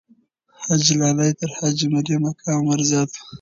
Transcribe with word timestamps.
حاجي 0.63 0.93
لالی 0.99 1.29
تر 1.39 1.49
حاجي 1.57 1.87
مریم 1.93 2.23
اکا 2.29 2.49
عمر 2.57 2.79
زیات 2.89 3.09
وو. 3.13 3.23